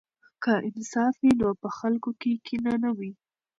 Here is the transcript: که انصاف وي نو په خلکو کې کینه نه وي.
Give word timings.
که 0.43 0.53
انصاف 0.69 1.13
وي 1.23 1.31
نو 1.41 1.49
په 1.61 1.69
خلکو 1.77 2.11
کې 2.21 2.31
کینه 2.45 2.73
نه 2.83 2.91
وي. 2.97 3.11